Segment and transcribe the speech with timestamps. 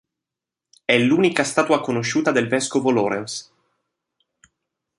[0.83, 3.51] È l'unica statua conosciuta del vescovo Laurence.